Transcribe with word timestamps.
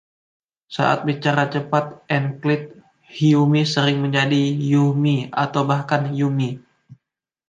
Saat 0.75 0.99
bicara 1.07 1.43
cepat, 1.53 1.85
enklit 2.17 2.63
“-hyume” 2.73 3.61
sering 3.73 3.97
menjadi 4.03 4.41
“-yuhme” 4.69 5.15
atau 5.43 5.61
bahkan 5.71 6.01
“-yume”. 6.17 6.49